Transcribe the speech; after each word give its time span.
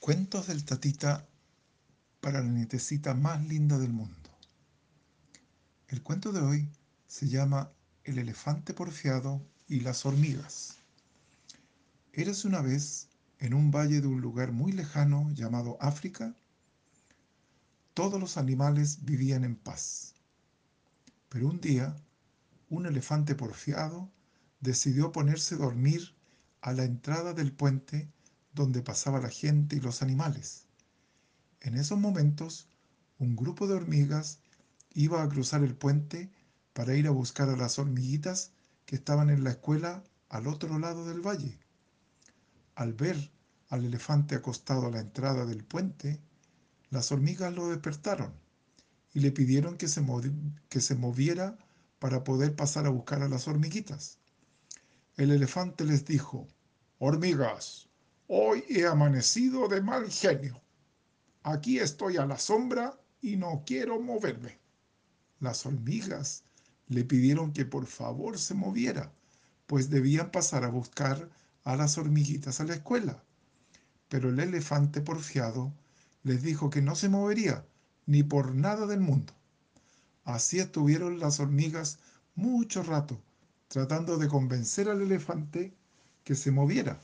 Cuentos 0.00 0.46
del 0.46 0.64
Tatita 0.64 1.26
para 2.20 2.40
la 2.40 2.48
nietecita 2.48 3.14
más 3.14 3.44
linda 3.46 3.78
del 3.78 3.92
mundo. 3.92 4.30
El 5.88 6.02
cuento 6.02 6.32
de 6.32 6.40
hoy 6.40 6.68
se 7.08 7.28
llama 7.28 7.72
El 8.04 8.18
elefante 8.18 8.72
porfiado 8.72 9.42
y 9.66 9.80
las 9.80 10.06
hormigas. 10.06 10.76
Eres 12.12 12.44
una 12.44 12.62
vez, 12.62 13.08
en 13.40 13.52
un 13.52 13.70
valle 13.70 14.00
de 14.00 14.06
un 14.06 14.20
lugar 14.20 14.52
muy 14.52 14.70
lejano 14.72 15.30
llamado 15.32 15.76
África, 15.80 16.34
todos 17.92 18.20
los 18.20 18.38
animales 18.38 19.04
vivían 19.04 19.44
en 19.44 19.56
paz. 19.56 20.14
Pero 21.28 21.48
un 21.48 21.60
día, 21.60 21.94
un 22.70 22.86
elefante 22.86 23.34
porfiado 23.34 24.08
decidió 24.60 25.10
ponerse 25.10 25.56
a 25.56 25.58
dormir 25.58 26.14
a 26.62 26.72
la 26.72 26.84
entrada 26.84 27.34
del 27.34 27.52
puente 27.52 28.08
donde 28.58 28.82
pasaba 28.82 29.20
la 29.20 29.30
gente 29.30 29.76
y 29.76 29.80
los 29.80 30.02
animales. 30.02 30.66
En 31.60 31.76
esos 31.76 31.98
momentos, 31.98 32.68
un 33.18 33.36
grupo 33.36 33.66
de 33.66 33.74
hormigas 33.74 34.40
iba 34.94 35.22
a 35.22 35.28
cruzar 35.28 35.62
el 35.62 35.74
puente 35.74 36.30
para 36.72 36.94
ir 36.94 37.06
a 37.06 37.12
buscar 37.12 37.48
a 37.48 37.56
las 37.56 37.78
hormiguitas 37.78 38.50
que 38.84 38.96
estaban 38.96 39.30
en 39.30 39.44
la 39.44 39.50
escuela 39.50 40.02
al 40.28 40.48
otro 40.48 40.78
lado 40.78 41.06
del 41.06 41.20
valle. 41.20 41.58
Al 42.74 42.92
ver 42.94 43.30
al 43.68 43.84
elefante 43.84 44.34
acostado 44.34 44.86
a 44.86 44.90
la 44.90 45.00
entrada 45.00 45.46
del 45.46 45.64
puente, 45.64 46.20
las 46.90 47.12
hormigas 47.12 47.54
lo 47.54 47.68
despertaron 47.68 48.32
y 49.14 49.20
le 49.20 49.30
pidieron 49.30 49.76
que 49.76 49.88
se, 49.88 50.04
que 50.68 50.80
se 50.80 50.94
moviera 50.94 51.58
para 51.98 52.24
poder 52.24 52.56
pasar 52.56 52.86
a 52.86 52.90
buscar 52.90 53.22
a 53.22 53.28
las 53.28 53.46
hormiguitas. 53.46 54.18
El 55.16 55.30
elefante 55.30 55.84
les 55.84 56.04
dijo, 56.04 56.46
Hormigas, 56.98 57.87
Hoy 58.30 58.62
he 58.68 58.84
amanecido 58.84 59.68
de 59.68 59.80
mal 59.80 60.10
genio. 60.10 60.60
Aquí 61.44 61.78
estoy 61.78 62.18
a 62.18 62.26
la 62.26 62.36
sombra 62.36 63.00
y 63.22 63.36
no 63.36 63.62
quiero 63.64 64.02
moverme. 64.02 64.58
Las 65.40 65.64
hormigas 65.64 66.44
le 66.88 67.04
pidieron 67.04 67.54
que 67.54 67.64
por 67.64 67.86
favor 67.86 68.38
se 68.38 68.52
moviera, 68.52 69.10
pues 69.66 69.88
debían 69.88 70.30
pasar 70.30 70.64
a 70.64 70.68
buscar 70.68 71.30
a 71.64 71.74
las 71.74 71.96
hormiguitas 71.96 72.60
a 72.60 72.64
la 72.64 72.74
escuela. 72.74 73.24
Pero 74.10 74.28
el 74.28 74.38
elefante 74.40 75.00
porfiado 75.00 75.72
les 76.22 76.42
dijo 76.42 76.68
que 76.68 76.82
no 76.82 76.96
se 76.96 77.08
movería, 77.08 77.64
ni 78.04 78.24
por 78.24 78.54
nada 78.54 78.86
del 78.86 79.00
mundo. 79.00 79.32
Así 80.24 80.58
estuvieron 80.58 81.18
las 81.18 81.40
hormigas 81.40 81.98
mucho 82.34 82.82
rato, 82.82 83.18
tratando 83.68 84.18
de 84.18 84.28
convencer 84.28 84.90
al 84.90 85.00
elefante 85.00 85.72
que 86.24 86.34
se 86.34 86.50
moviera 86.50 87.00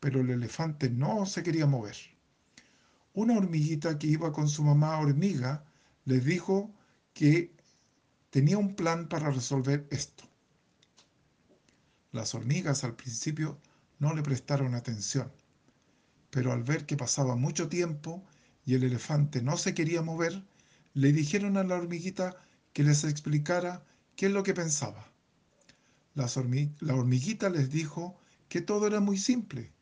pero 0.00 0.20
el 0.20 0.30
elefante 0.30 0.90
no 0.90 1.26
se 1.26 1.42
quería 1.42 1.66
mover. 1.66 1.96
Una 3.14 3.36
hormiguita 3.36 3.98
que 3.98 4.06
iba 4.06 4.32
con 4.32 4.48
su 4.48 4.62
mamá 4.62 4.98
hormiga 4.98 5.64
les 6.04 6.24
dijo 6.24 6.72
que 7.14 7.52
tenía 8.30 8.58
un 8.58 8.76
plan 8.76 9.08
para 9.08 9.30
resolver 9.30 9.86
esto. 9.90 10.24
Las 12.12 12.34
hormigas 12.34 12.84
al 12.84 12.94
principio 12.94 13.58
no 13.98 14.14
le 14.14 14.22
prestaron 14.22 14.74
atención, 14.74 15.32
pero 16.30 16.52
al 16.52 16.62
ver 16.62 16.86
que 16.86 16.96
pasaba 16.96 17.34
mucho 17.34 17.68
tiempo 17.68 18.24
y 18.64 18.74
el 18.74 18.84
elefante 18.84 19.42
no 19.42 19.56
se 19.56 19.74
quería 19.74 20.02
mover, 20.02 20.44
le 20.94 21.12
dijeron 21.12 21.56
a 21.56 21.64
la 21.64 21.74
hormiguita 21.76 22.36
que 22.72 22.84
les 22.84 23.04
explicara 23.04 23.84
qué 24.14 24.26
es 24.26 24.32
lo 24.32 24.42
que 24.42 24.54
pensaba. 24.54 25.10
la 26.14 26.94
hormiguita 26.94 27.50
les 27.50 27.70
dijo 27.70 28.18
que 28.48 28.60
todo 28.60 28.86
era 28.86 29.00
muy 29.00 29.18
simple, 29.18 29.72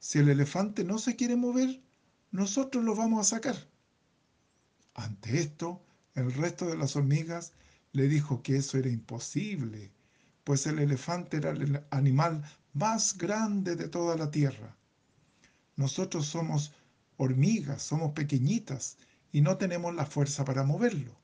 si 0.00 0.18
el 0.18 0.30
elefante 0.30 0.82
no 0.82 0.98
se 0.98 1.14
quiere 1.14 1.36
mover, 1.36 1.82
nosotros 2.30 2.82
lo 2.82 2.96
vamos 2.96 3.20
a 3.20 3.36
sacar. 3.36 3.68
Ante 4.94 5.38
esto, 5.38 5.84
el 6.14 6.32
resto 6.32 6.66
de 6.66 6.76
las 6.76 6.96
hormigas 6.96 7.52
le 7.92 8.08
dijo 8.08 8.42
que 8.42 8.56
eso 8.56 8.78
era 8.78 8.88
imposible, 8.88 9.92
pues 10.42 10.66
el 10.66 10.78
elefante 10.78 11.36
era 11.36 11.50
el 11.50 11.84
animal 11.90 12.42
más 12.72 13.16
grande 13.18 13.76
de 13.76 13.88
toda 13.88 14.16
la 14.16 14.30
tierra. 14.30 14.74
Nosotros 15.76 16.26
somos 16.26 16.72
hormigas, 17.18 17.82
somos 17.82 18.12
pequeñitas 18.12 18.96
y 19.32 19.42
no 19.42 19.58
tenemos 19.58 19.94
la 19.94 20.06
fuerza 20.06 20.46
para 20.46 20.64
moverlo. 20.64 21.14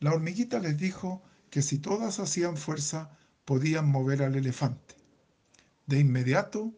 La 0.00 0.12
hormiguita 0.12 0.58
les 0.58 0.76
dijo 0.76 1.22
que 1.50 1.62
si 1.62 1.78
todas 1.78 2.18
hacían 2.18 2.56
fuerza, 2.56 3.10
podían 3.44 3.88
mover 3.88 4.22
al 4.22 4.34
elefante. 4.34 4.96
De 5.86 6.00
inmediato, 6.00 6.74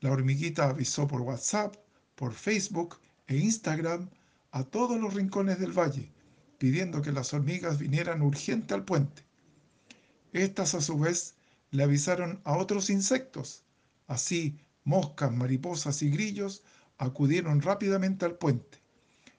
la 0.00 0.10
hormiguita 0.10 0.68
avisó 0.68 1.06
por 1.06 1.22
WhatsApp, 1.22 1.76
por 2.14 2.32
Facebook 2.32 2.98
e 3.26 3.36
Instagram 3.36 4.08
a 4.52 4.64
todos 4.64 5.00
los 5.00 5.14
rincones 5.14 5.58
del 5.58 5.72
valle, 5.72 6.10
pidiendo 6.58 7.02
que 7.02 7.12
las 7.12 7.34
hormigas 7.34 7.78
vinieran 7.78 8.22
urgente 8.22 8.74
al 8.74 8.84
puente. 8.84 9.22
Estas 10.32 10.74
a 10.74 10.80
su 10.80 10.98
vez 10.98 11.34
le 11.70 11.82
avisaron 11.82 12.40
a 12.44 12.56
otros 12.56 12.90
insectos. 12.90 13.64
Así, 14.06 14.58
moscas, 14.84 15.32
mariposas 15.32 16.02
y 16.02 16.10
grillos 16.10 16.62
acudieron 16.98 17.60
rápidamente 17.60 18.24
al 18.24 18.36
puente. 18.36 18.78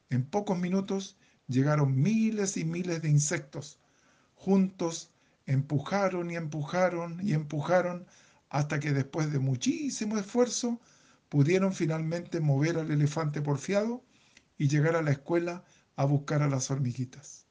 En 0.09 0.23
pocos 0.23 0.57
minutos 0.57 1.17
llegaron 1.47 2.01
miles 2.01 2.57
y 2.57 2.65
miles 2.65 3.01
de 3.01 3.09
insectos. 3.09 3.79
Juntos 4.35 5.11
empujaron 5.45 6.29
y 6.29 6.35
empujaron 6.35 7.19
y 7.25 7.33
empujaron 7.33 8.05
hasta 8.49 8.79
que 8.79 8.93
después 8.93 9.31
de 9.31 9.39
muchísimo 9.39 10.17
esfuerzo 10.17 10.79
pudieron 11.29 11.73
finalmente 11.73 12.39
mover 12.39 12.77
al 12.77 12.91
elefante 12.91 13.41
porfiado 13.41 14.03
y 14.57 14.67
llegar 14.67 14.95
a 14.95 15.01
la 15.01 15.11
escuela 15.11 15.65
a 15.95 16.05
buscar 16.05 16.41
a 16.41 16.47
las 16.47 16.71
hormiguitas. 16.71 17.47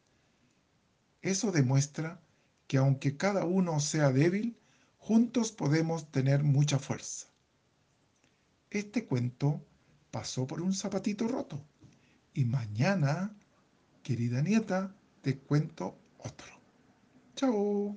Eso 1.22 1.52
demuestra 1.52 2.20
que 2.66 2.78
aunque 2.78 3.16
cada 3.16 3.44
uno 3.44 3.80
sea 3.80 4.12
débil, 4.12 4.58
juntos 4.98 5.52
podemos 5.52 6.10
tener 6.10 6.42
mucha 6.42 6.78
fuerza. 6.78 7.28
Este 8.70 9.06
cuento 9.06 9.64
pasó 10.10 10.46
por 10.46 10.60
un 10.60 10.72
zapatito 10.72 11.28
roto 11.28 11.62
y 12.34 12.44
mañana, 12.44 13.34
querida 14.02 14.42
nieta, 14.42 14.94
te 15.22 15.38
cuento 15.38 15.98
otro. 16.18 16.52
Chao. 17.34 17.96